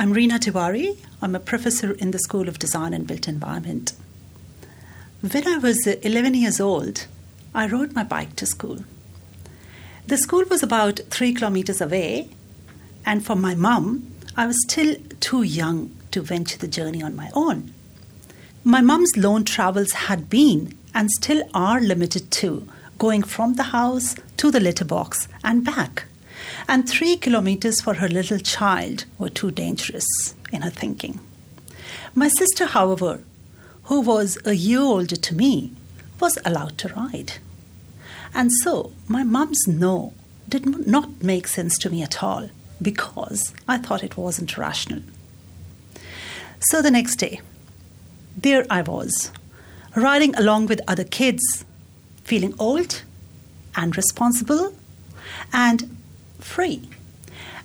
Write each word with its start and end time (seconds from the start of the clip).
I'm 0.00 0.14
Reena 0.14 0.38
Tiwari. 0.38 0.96
I'm 1.20 1.34
a 1.34 1.38
professor 1.38 1.92
in 1.92 2.10
the 2.10 2.18
School 2.18 2.48
of 2.48 2.58
Design 2.58 2.94
and 2.94 3.06
Built 3.06 3.28
Environment. 3.28 3.92
When 5.20 5.46
I 5.46 5.58
was 5.58 5.86
11 5.86 6.32
years 6.32 6.58
old, 6.58 7.06
I 7.54 7.66
rode 7.66 7.94
my 7.94 8.02
bike 8.02 8.34
to 8.36 8.46
school. 8.46 8.78
The 10.06 10.16
school 10.16 10.44
was 10.48 10.62
about 10.62 11.00
three 11.10 11.34
kilometers 11.34 11.82
away, 11.82 12.30
and 13.04 13.22
for 13.22 13.36
my 13.36 13.54
mum, 13.54 14.10
I 14.38 14.46
was 14.46 14.56
still 14.62 14.96
too 15.20 15.42
young 15.42 15.94
to 16.12 16.22
venture 16.22 16.56
the 16.56 16.66
journey 16.66 17.02
on 17.02 17.14
my 17.14 17.30
own. 17.34 17.74
My 18.64 18.80
mum's 18.80 19.18
lone 19.18 19.44
travels 19.44 19.92
had 19.92 20.30
been 20.30 20.78
and 20.94 21.10
still 21.10 21.46
are 21.52 21.78
limited 21.78 22.30
to 22.40 22.66
going 22.96 23.22
from 23.22 23.56
the 23.56 23.64
house 23.64 24.16
to 24.38 24.50
the 24.50 24.60
litter 24.60 24.86
box 24.86 25.28
and 25.44 25.62
back. 25.62 26.04
And 26.70 26.88
three 26.88 27.16
kilometers 27.16 27.80
for 27.80 27.94
her 27.94 28.06
little 28.06 28.38
child 28.38 29.04
were 29.18 29.28
too 29.28 29.50
dangerous 29.50 30.06
in 30.52 30.62
her 30.62 30.70
thinking. 30.70 31.18
My 32.14 32.28
sister, 32.28 32.66
however, 32.66 33.24
who 33.86 34.00
was 34.00 34.38
a 34.44 34.52
year 34.52 34.78
older 34.78 35.16
to 35.16 35.34
me, 35.34 35.72
was 36.20 36.38
allowed 36.44 36.78
to 36.78 36.94
ride. 36.94 37.32
And 38.32 38.52
so 38.52 38.92
my 39.08 39.24
mum's 39.24 39.66
no 39.66 40.14
did 40.48 40.86
not 40.86 41.24
make 41.24 41.48
sense 41.48 41.76
to 41.78 41.90
me 41.90 42.04
at 42.04 42.22
all 42.22 42.50
because 42.80 43.52
I 43.66 43.78
thought 43.78 44.04
it 44.04 44.16
wasn't 44.16 44.56
rational. 44.56 45.02
So 46.60 46.80
the 46.80 46.92
next 46.92 47.16
day, 47.16 47.40
there 48.36 48.64
I 48.70 48.82
was, 48.82 49.32
riding 49.96 50.36
along 50.36 50.66
with 50.66 50.80
other 50.86 51.02
kids, 51.02 51.64
feeling 52.22 52.54
old 52.60 53.02
and 53.74 53.96
responsible 53.96 54.72
and 55.52 55.96
free. 56.40 56.88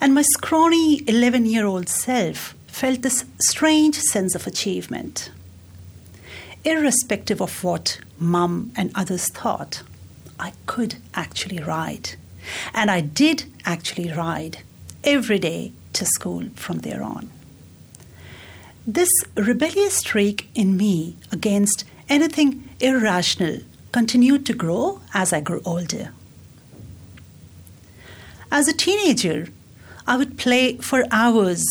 And 0.00 0.14
my 0.14 0.22
scrawny 0.22 1.02
11 1.08 1.46
year 1.46 1.66
old 1.66 1.88
self 1.88 2.54
felt 2.66 3.02
this 3.02 3.24
strange 3.38 3.96
sense 3.96 4.34
of 4.34 4.46
achievement. 4.46 5.30
Irrespective 6.64 7.40
of 7.40 7.62
what 7.62 8.00
mum 8.18 8.72
and 8.76 8.90
others 8.94 9.28
thought, 9.28 9.82
I 10.38 10.52
could 10.66 10.96
actually 11.14 11.58
ride. 11.58 12.10
And 12.74 12.90
I 12.90 13.00
did 13.00 13.44
actually 13.64 14.10
ride 14.10 14.58
every 15.04 15.38
day 15.38 15.72
to 15.92 16.04
school 16.04 16.48
from 16.54 16.78
there 16.78 17.02
on. 17.02 17.30
This 18.86 19.10
rebellious 19.36 19.98
streak 19.98 20.48
in 20.54 20.76
me 20.76 21.16
against 21.30 21.84
anything 22.08 22.68
irrational 22.80 23.58
continued 23.92 24.44
to 24.46 24.54
grow 24.54 25.00
as 25.14 25.32
I 25.32 25.40
grew 25.40 25.62
older. 25.64 26.12
As 28.54 28.68
a 28.68 28.74
teenager, 28.74 29.48
I 30.06 30.18
would 30.18 30.36
play 30.36 30.76
for 30.76 31.06
hours 31.10 31.64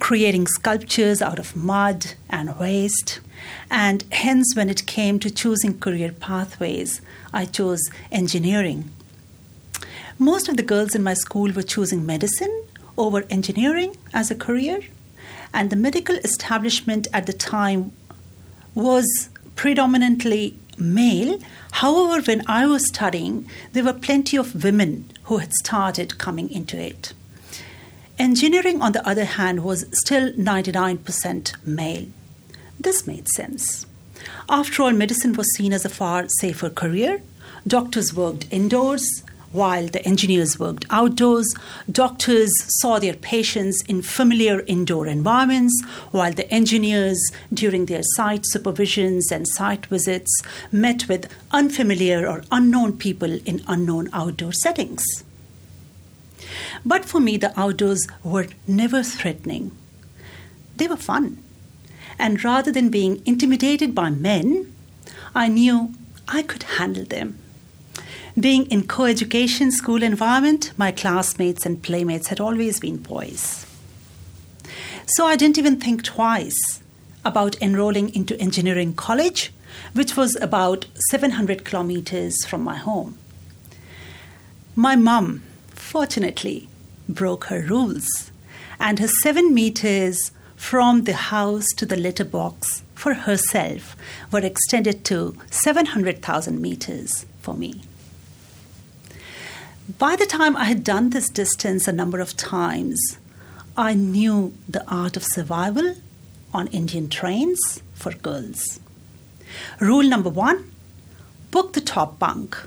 creating 0.00 0.48
sculptures 0.48 1.22
out 1.22 1.38
of 1.38 1.54
mud 1.54 2.14
and 2.28 2.58
waste. 2.58 3.20
And 3.70 4.02
hence, 4.10 4.56
when 4.56 4.68
it 4.68 4.86
came 4.86 5.20
to 5.20 5.30
choosing 5.30 5.78
career 5.78 6.10
pathways, 6.10 7.00
I 7.32 7.44
chose 7.44 7.80
engineering. 8.10 8.90
Most 10.18 10.48
of 10.48 10.56
the 10.56 10.64
girls 10.64 10.96
in 10.96 11.04
my 11.04 11.14
school 11.14 11.52
were 11.52 11.62
choosing 11.62 12.04
medicine 12.04 12.64
over 12.98 13.22
engineering 13.30 13.96
as 14.12 14.28
a 14.28 14.34
career, 14.34 14.80
and 15.54 15.70
the 15.70 15.76
medical 15.76 16.16
establishment 16.16 17.06
at 17.12 17.26
the 17.26 17.32
time 17.32 17.92
was 18.74 19.28
predominantly 19.54 20.58
male. 20.78 21.38
However, 21.72 22.22
when 22.22 22.42
I 22.46 22.66
was 22.66 22.86
studying, 22.86 23.48
there 23.72 23.84
were 23.84 23.92
plenty 23.92 24.36
of 24.36 24.64
women 24.64 25.10
who 25.24 25.38
had 25.38 25.52
started 25.54 26.18
coming 26.18 26.50
into 26.50 26.78
it. 26.78 27.12
Engineering, 28.18 28.80
on 28.80 28.92
the 28.92 29.06
other 29.06 29.24
hand, 29.24 29.62
was 29.62 29.86
still 29.92 30.32
99% 30.32 31.66
male. 31.66 32.06
This 32.80 33.06
made 33.06 33.28
sense. 33.28 33.86
After 34.48 34.82
all, 34.82 34.92
medicine 34.92 35.34
was 35.34 35.54
seen 35.54 35.72
as 35.72 35.84
a 35.84 35.90
far 35.90 36.26
safer 36.40 36.70
career. 36.70 37.20
Doctors 37.66 38.14
worked 38.14 38.46
indoors, 38.50 39.22
while 39.52 39.86
the 39.86 40.04
engineers 40.04 40.58
worked 40.58 40.84
outdoors. 40.90 41.54
Doctors 41.90 42.52
saw 42.80 42.98
their 42.98 43.14
patients 43.14 43.82
in 43.88 44.02
familiar 44.02 44.60
indoor 44.66 45.06
environments, 45.06 45.82
while 46.10 46.32
the 46.32 46.50
engineers, 46.52 47.20
during 47.52 47.86
their 47.86 48.02
site 48.02 48.44
supervisions 48.52 49.30
and 49.30 49.46
site 49.48 49.86
visits, 49.86 50.42
met 50.70 51.08
with 51.08 51.32
unfamiliar 51.52 52.28
or 52.28 52.44
unknown 52.50 52.96
people 52.96 53.32
in 53.46 53.62
unknown 53.66 54.08
outdoor 54.12 54.52
settings. 54.52 55.04
But 56.84 57.04
for 57.04 57.20
me, 57.20 57.36
the 57.36 57.58
outdoors 57.58 58.06
were 58.22 58.48
never 58.66 59.02
threatening, 59.02 59.72
they 60.76 60.86
were 60.86 60.96
fun. 60.96 61.42
And 62.18 62.42
rather 62.42 62.72
than 62.72 62.88
being 62.88 63.22
intimidated 63.26 63.94
by 63.94 64.10
men, 64.10 64.72
I 65.34 65.48
knew 65.48 65.94
I 66.28 66.42
could 66.42 66.62
handle 66.62 67.04
them. 67.04 67.38
Being 68.38 68.66
in 68.66 68.86
co-education 68.86 69.72
school 69.72 70.02
environment, 70.02 70.72
my 70.76 70.92
classmates 70.92 71.64
and 71.64 71.82
playmates 71.82 72.28
had 72.28 72.38
always 72.38 72.78
been 72.78 72.98
boys. 72.98 73.64
So 75.06 75.24
I 75.24 75.36
didn't 75.36 75.56
even 75.56 75.80
think 75.80 76.02
twice 76.02 76.82
about 77.24 77.60
enrolling 77.62 78.14
into 78.14 78.38
engineering 78.38 78.92
college, 78.92 79.54
which 79.94 80.18
was 80.18 80.36
about 80.36 80.84
700 81.10 81.64
kilometers 81.64 82.44
from 82.44 82.62
my 82.62 82.76
home. 82.76 83.16
My 84.74 84.96
mum, 84.96 85.42
fortunately, 85.70 86.68
broke 87.08 87.44
her 87.44 87.62
rules, 87.62 88.30
and 88.78 88.98
her 88.98 89.08
seven 89.08 89.54
meters 89.54 90.30
from 90.56 91.04
the 91.04 91.14
house 91.14 91.68
to 91.78 91.86
the 91.86 91.96
litter 91.96 92.24
box 92.24 92.82
for 92.94 93.14
herself 93.14 93.96
were 94.30 94.40
extended 94.40 95.06
to 95.06 95.38
700,000 95.50 96.60
meters 96.60 97.24
for 97.40 97.54
me. 97.54 97.80
By 99.88 100.16
the 100.16 100.26
time 100.26 100.56
I 100.56 100.64
had 100.64 100.82
done 100.82 101.10
this 101.10 101.28
distance 101.28 101.86
a 101.86 101.92
number 101.92 102.18
of 102.18 102.36
times, 102.36 103.18
I 103.76 103.94
knew 103.94 104.52
the 104.68 104.84
art 104.90 105.16
of 105.16 105.22
survival 105.22 105.94
on 106.52 106.66
Indian 106.68 107.08
trains 107.08 107.60
for 107.94 108.10
girls. 108.10 108.80
Rule 109.78 110.02
number 110.02 110.28
one 110.28 110.72
book 111.52 111.74
the 111.74 111.80
top 111.80 112.18
bunk 112.18 112.58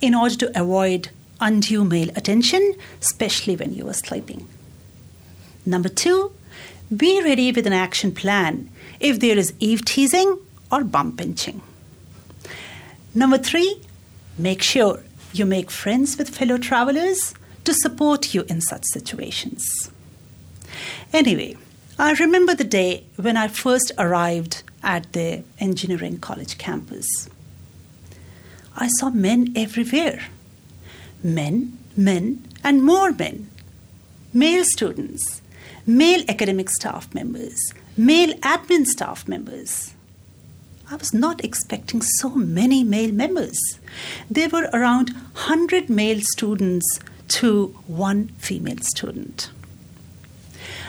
in 0.00 0.14
order 0.14 0.36
to 0.36 0.60
avoid 0.60 1.10
undue 1.40 1.82
male 1.82 2.10
attention, 2.14 2.74
especially 3.00 3.56
when 3.56 3.74
you 3.74 3.88
are 3.88 3.92
sleeping. 3.92 4.46
Number 5.66 5.88
two, 5.88 6.30
be 6.96 7.20
ready 7.22 7.50
with 7.50 7.66
an 7.66 7.72
action 7.72 8.12
plan 8.12 8.70
if 9.00 9.18
there 9.18 9.36
is 9.36 9.52
eve 9.58 9.84
teasing 9.84 10.38
or 10.70 10.84
bum 10.84 11.16
pinching. 11.16 11.60
Number 13.16 13.36
three, 13.36 13.82
make 14.38 14.62
sure 14.62 15.02
you 15.38 15.46
make 15.46 15.70
friends 15.70 16.16
with 16.16 16.36
fellow 16.36 16.58
travelers 16.58 17.34
to 17.64 17.74
support 17.74 18.34
you 18.34 18.44
in 18.48 18.60
such 18.60 18.84
situations. 18.84 19.90
Anyway, 21.12 21.56
I 21.98 22.12
remember 22.12 22.54
the 22.54 22.64
day 22.64 23.04
when 23.16 23.36
I 23.36 23.48
first 23.48 23.92
arrived 23.98 24.62
at 24.82 25.12
the 25.12 25.42
engineering 25.58 26.18
college 26.18 26.58
campus. 26.58 27.28
I 28.76 28.88
saw 28.88 29.10
men 29.10 29.52
everywhere 29.56 30.20
men, 31.22 31.76
men, 31.96 32.44
and 32.62 32.82
more 32.82 33.10
men. 33.12 33.50
Male 34.32 34.64
students, 34.64 35.42
male 35.86 36.24
academic 36.28 36.70
staff 36.70 37.12
members, 37.14 37.72
male 37.96 38.34
admin 38.38 38.86
staff 38.86 39.26
members. 39.26 39.94
I 40.88 40.94
was 40.94 41.12
not 41.12 41.44
expecting 41.44 42.00
so 42.00 42.30
many 42.30 42.84
male 42.84 43.12
members. 43.12 43.58
There 44.30 44.48
were 44.48 44.70
around 44.72 45.10
100 45.10 45.90
male 45.90 46.20
students 46.20 47.00
to 47.28 47.76
one 47.88 48.28
female 48.38 48.78
student. 48.78 49.50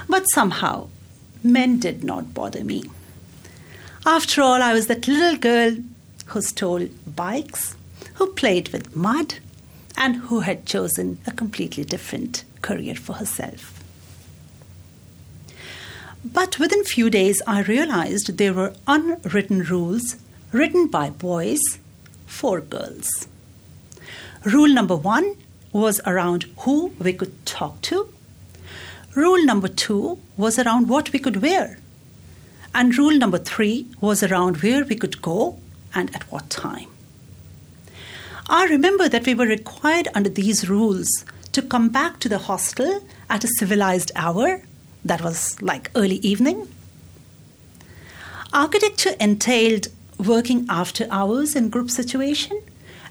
But 0.07 0.29
somehow, 0.29 0.89
men 1.43 1.79
did 1.79 2.03
not 2.03 2.35
bother 2.35 2.63
me. 2.63 2.83
After 4.05 4.41
all, 4.41 4.61
I 4.61 4.73
was 4.73 4.85
that 4.87 5.07
little 5.07 5.37
girl 5.37 5.77
who 6.27 6.41
stole 6.41 6.87
bikes, 7.07 7.75
who 8.15 8.31
played 8.33 8.69
with 8.69 8.95
mud, 8.95 9.35
and 9.97 10.17
who 10.17 10.41
had 10.41 10.67
chosen 10.67 11.17
a 11.25 11.31
completely 11.31 11.83
different 11.83 12.43
career 12.61 12.93
for 12.93 13.13
herself. 13.13 13.76
But 16.33 16.59
within 16.59 16.83
few 16.83 17.09
days, 17.09 17.41
I 17.47 17.61
realized 17.61 18.37
there 18.37 18.53
were 18.53 18.73
unwritten 18.85 19.63
rules 19.63 20.17
written 20.51 20.87
by 20.87 21.09
boys 21.09 21.61
for 22.25 22.59
girls. 22.59 23.27
Rule 24.43 24.73
number 24.73 24.95
one 24.95 25.35
was 25.71 26.01
around 26.05 26.45
who 26.59 26.87
we 26.99 27.13
could 27.13 27.45
talk 27.45 27.81
to. 27.83 28.13
Rule 29.15 29.45
number 29.45 29.69
two 29.69 30.19
was 30.35 30.59
around 30.59 30.89
what 30.89 31.13
we 31.13 31.19
could 31.19 31.41
wear. 31.41 31.79
And 32.75 32.97
rule 32.97 33.17
number 33.17 33.37
three 33.37 33.87
was 34.01 34.21
around 34.21 34.57
where 34.57 34.83
we 34.83 34.95
could 34.95 35.21
go 35.21 35.59
and 35.95 36.13
at 36.13 36.29
what 36.31 36.49
time. 36.49 36.89
I 38.49 38.65
remember 38.65 39.07
that 39.07 39.25
we 39.25 39.33
were 39.33 39.45
required 39.45 40.09
under 40.13 40.29
these 40.29 40.69
rules 40.69 41.23
to 41.53 41.61
come 41.61 41.87
back 41.87 42.19
to 42.19 42.29
the 42.29 42.37
hostel 42.37 43.03
at 43.29 43.45
a 43.45 43.53
civilized 43.59 44.11
hour 44.15 44.61
that 45.07 45.21
was 45.21 45.61
like 45.61 45.91
early 45.95 46.17
evening. 46.17 46.67
Architecture 48.53 49.15
entailed 49.19 49.87
working 50.17 50.65
after 50.69 51.07
hours 51.11 51.55
in 51.55 51.69
group 51.69 51.89
situation, 51.91 52.61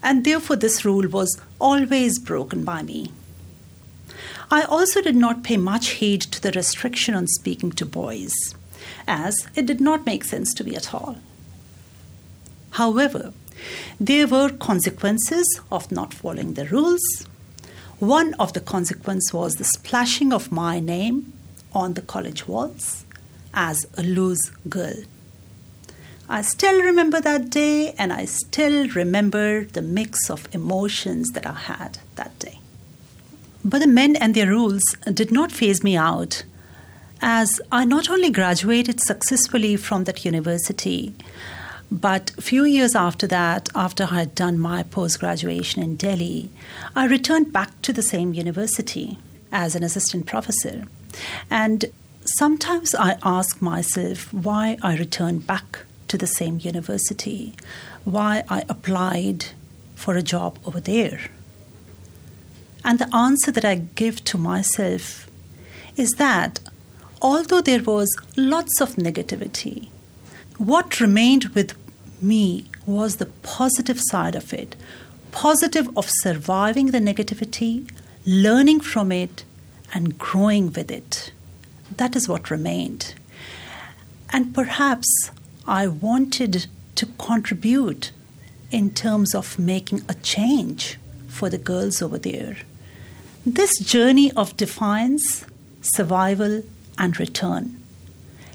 and 0.02 0.24
therefore 0.24 0.56
this 0.56 0.84
rule 0.84 1.08
was 1.08 1.40
always 1.58 2.18
broken 2.18 2.64
by 2.64 2.82
me. 2.82 3.12
I 4.50 4.62
also 4.62 5.02
did 5.02 5.16
not 5.16 5.42
pay 5.42 5.56
much 5.56 5.88
heed 5.88 6.22
to 6.22 6.40
the 6.40 6.52
restriction 6.52 7.14
on 7.14 7.26
speaking 7.26 7.72
to 7.72 7.86
boys, 7.86 8.32
as 9.06 9.36
it 9.54 9.66
did 9.66 9.80
not 9.80 10.06
make 10.06 10.24
sense 10.24 10.54
to 10.54 10.64
me 10.64 10.76
at 10.76 10.94
all. 10.94 11.18
However, 12.70 13.32
there 13.98 14.26
were 14.26 14.50
consequences 14.50 15.60
of 15.72 15.90
not 15.90 16.14
following 16.14 16.54
the 16.54 16.66
rules. 16.66 17.26
One 17.98 18.34
of 18.34 18.52
the 18.52 18.60
consequences 18.60 19.32
was 19.32 19.54
the 19.54 19.64
splashing 19.64 20.32
of 20.32 20.52
my 20.52 20.78
name 20.78 21.32
on 21.76 21.92
the 21.92 22.00
college 22.00 22.48
walls 22.48 23.04
as 23.52 23.86
a 23.98 24.02
loose 24.02 24.50
girl. 24.68 24.96
I 26.28 26.42
still 26.42 26.80
remember 26.82 27.20
that 27.20 27.50
day 27.50 27.94
and 27.98 28.12
I 28.12 28.24
still 28.24 28.88
remember 28.88 29.64
the 29.64 29.82
mix 29.82 30.28
of 30.28 30.48
emotions 30.52 31.30
that 31.32 31.46
I 31.46 31.52
had 31.52 31.98
that 32.16 32.36
day. 32.38 32.58
But 33.64 33.80
the 33.80 33.86
men 33.86 34.16
and 34.16 34.34
their 34.34 34.48
rules 34.48 34.82
did 35.12 35.30
not 35.30 35.52
phase 35.52 35.84
me 35.84 35.96
out, 35.96 36.44
as 37.20 37.60
I 37.70 37.84
not 37.84 38.08
only 38.10 38.30
graduated 38.30 39.00
successfully 39.00 39.76
from 39.76 40.04
that 40.04 40.24
university, 40.24 41.14
but 41.90 42.32
few 42.40 42.64
years 42.64 42.94
after 42.96 43.26
that, 43.28 43.68
after 43.74 44.04
I 44.04 44.20
had 44.20 44.34
done 44.34 44.58
my 44.58 44.82
post 44.82 45.20
graduation 45.20 45.82
in 45.82 45.96
Delhi, 45.96 46.50
I 46.96 47.06
returned 47.06 47.52
back 47.52 47.70
to 47.82 47.92
the 47.92 48.02
same 48.02 48.34
university 48.34 49.18
as 49.52 49.76
an 49.76 49.84
assistant 49.84 50.26
professor. 50.26 50.84
And 51.50 51.86
sometimes 52.24 52.94
I 52.94 53.18
ask 53.22 53.60
myself 53.62 54.32
why 54.32 54.78
I 54.82 54.96
returned 54.96 55.46
back 55.46 55.80
to 56.08 56.18
the 56.18 56.26
same 56.26 56.58
university, 56.60 57.54
why 58.04 58.44
I 58.48 58.64
applied 58.68 59.46
for 59.94 60.16
a 60.16 60.22
job 60.22 60.58
over 60.64 60.80
there. 60.80 61.20
And 62.84 62.98
the 62.98 63.14
answer 63.14 63.50
that 63.50 63.64
I 63.64 63.76
give 63.94 64.22
to 64.24 64.38
myself 64.38 65.28
is 65.96 66.10
that 66.12 66.60
although 67.20 67.60
there 67.60 67.82
was 67.82 68.16
lots 68.36 68.80
of 68.80 68.94
negativity, 68.96 69.88
what 70.58 71.00
remained 71.00 71.46
with 71.46 71.74
me 72.22 72.66
was 72.86 73.16
the 73.16 73.26
positive 73.26 74.00
side 74.00 74.36
of 74.36 74.52
it 74.52 74.76
positive 75.36 75.86
of 75.98 76.08
surviving 76.08 76.86
the 76.92 76.98
negativity, 76.98 77.86
learning 78.24 78.80
from 78.80 79.12
it, 79.12 79.44
and 79.94 80.18
growing 80.18 80.72
with 80.72 80.90
it. 80.90 81.32
That 81.96 82.16
is 82.16 82.28
what 82.28 82.50
remained. 82.50 83.14
And 84.30 84.54
perhaps 84.54 85.30
I 85.66 85.86
wanted 85.86 86.66
to 86.96 87.06
contribute 87.18 88.10
in 88.70 88.90
terms 88.90 89.34
of 89.34 89.58
making 89.58 90.02
a 90.08 90.14
change 90.14 90.98
for 91.28 91.48
the 91.48 91.58
girls 91.58 92.02
over 92.02 92.18
there. 92.18 92.56
This 93.44 93.78
journey 93.78 94.32
of 94.32 94.56
defiance, 94.56 95.44
survival, 95.80 96.62
and 96.98 97.18
return 97.18 97.80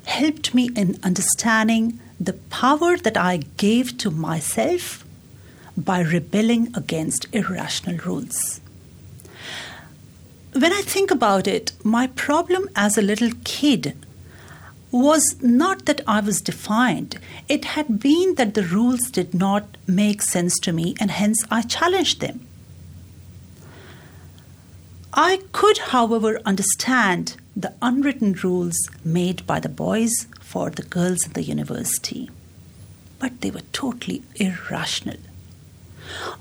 helped 0.06 0.54
me 0.54 0.70
in 0.76 1.00
understanding 1.04 2.00
the 2.20 2.34
power 2.34 2.98
that 2.98 3.18
I 3.18 3.38
gave 3.58 3.98
to 4.00 4.12
myself 4.12 5.06
by 5.78 6.02
rebelling 6.02 6.72
against 6.76 7.28
irrational 7.32 7.98
rules. 7.98 8.60
When 10.54 10.74
I 10.74 10.82
think 10.82 11.12
about 11.12 11.48
it, 11.48 11.72
my 11.84 12.08
problem 12.08 12.70
as 12.76 12.98
a 12.98 13.02
little 13.02 13.32
kid 13.46 13.96
was 14.92 15.42
not 15.42 15.86
that 15.86 16.02
I 16.06 16.20
was 16.20 16.42
defined. 16.42 17.18
It 17.48 17.64
had 17.64 18.02
been 18.02 18.36
that 18.36 18.54
the 18.54 18.64
rules 18.64 19.10
did 19.10 19.34
not 19.34 19.78
make 19.88 20.22
sense 20.22 20.60
to 20.60 20.74
me, 20.74 20.96
and 21.00 21.10
hence 21.10 21.46
I 21.50 21.62
challenged 21.62 22.20
them. 22.20 22.46
I 25.14 25.42
could, 25.54 25.78
however, 25.78 26.42
understand 26.46 27.38
the 27.56 27.74
unwritten 27.82 28.34
rules 28.34 28.78
made 29.06 29.48
by 29.48 29.62
the 29.62 29.70
boys 29.70 30.28
for 30.42 30.70
the 30.70 30.84
girls 30.84 31.26
in 31.26 31.34
the 31.34 31.44
university, 31.44 32.30
but 33.20 33.40
they 33.40 33.52
were 33.52 33.62
totally 33.72 34.24
irrational. 34.36 35.18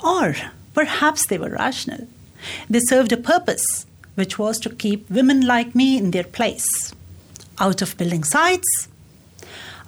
Or 0.03 0.35
perhaps 0.75 1.27
they 1.27 1.39
were 1.39 1.51
rational. 1.51 2.09
They 2.69 2.81
served 2.81 3.13
a 3.13 3.17
purpose, 3.17 3.87
which 4.21 4.39
was 4.39 4.59
to 4.59 4.69
keep 4.69 5.09
women 5.09 5.47
like 5.47 5.75
me 5.75 5.97
in 5.97 6.11
their 6.11 6.25
place 6.39 6.69
out 7.59 7.81
of 7.81 7.97
building 7.97 8.23
sites, 8.23 8.87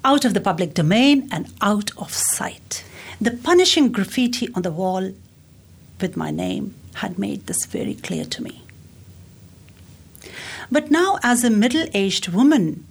out 0.06 0.24
of 0.24 0.32
the 0.32 0.40
public 0.40 0.72
domain, 0.72 1.28
and 1.30 1.52
out 1.60 1.90
of 1.98 2.14
sight. 2.14 2.82
The 3.20 3.32
punishing 3.32 3.92
graffiti 3.92 4.48
on 4.54 4.62
the 4.62 4.70
wall 4.70 5.12
with 6.00 6.16
my 6.16 6.30
name 6.30 6.74
had 6.94 7.18
made 7.18 7.46
this 7.46 7.66
very 7.66 7.94
clear 7.94 8.24
to 8.24 8.42
me. 8.42 8.62
But 10.70 10.90
now, 10.90 11.18
as 11.22 11.44
a 11.44 11.50
middle 11.50 11.86
aged 11.92 12.28
woman, 12.28 12.86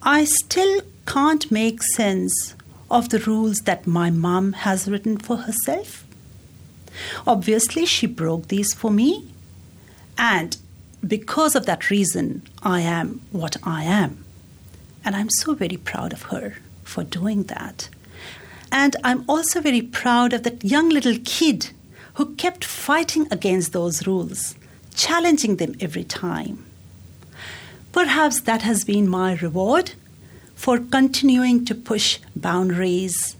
I 0.00 0.24
still 0.24 0.80
can't 1.06 1.50
make 1.50 1.82
sense 1.82 2.54
of 2.90 3.10
the 3.10 3.18
rules 3.18 3.58
that 3.66 3.86
my 3.86 4.08
mom 4.08 4.54
has 4.64 4.88
written 4.88 5.18
for 5.18 5.36
herself. 5.36 6.06
Obviously, 7.26 7.84
she 7.84 8.06
broke 8.06 8.48
these 8.48 8.72
for 8.72 8.90
me, 8.90 9.33
and 10.24 10.56
because 11.06 11.54
of 11.54 11.66
that 11.66 11.90
reason, 11.90 12.40
I 12.62 12.80
am 12.80 13.20
what 13.30 13.58
I 13.62 13.84
am. 13.84 14.24
And 15.04 15.14
I'm 15.14 15.28
so 15.28 15.52
very 15.52 15.76
proud 15.76 16.14
of 16.14 16.22
her 16.32 16.54
for 16.82 17.04
doing 17.04 17.42
that. 17.44 17.90
And 18.72 18.96
I'm 19.04 19.26
also 19.28 19.60
very 19.60 19.82
proud 19.82 20.32
of 20.32 20.42
that 20.44 20.64
young 20.64 20.88
little 20.88 21.18
kid 21.26 21.72
who 22.14 22.34
kept 22.36 22.64
fighting 22.64 23.28
against 23.30 23.74
those 23.74 24.06
rules, 24.06 24.54
challenging 24.94 25.56
them 25.56 25.74
every 25.78 26.04
time. 26.04 26.64
Perhaps 27.92 28.40
that 28.48 28.62
has 28.62 28.82
been 28.82 29.06
my 29.06 29.34
reward 29.34 29.92
for 30.54 30.78
continuing 30.78 31.66
to 31.66 31.74
push 31.74 32.18
boundaries 32.34 33.36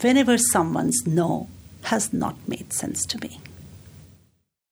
whenever 0.00 0.38
someone's 0.38 1.06
no 1.06 1.50
has 1.82 2.10
not 2.10 2.36
made 2.48 2.72
sense 2.72 3.04
to 3.04 3.18
me. 3.18 3.38